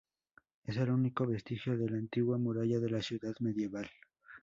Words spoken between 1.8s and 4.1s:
la antigua muralla de la ciudad medieval.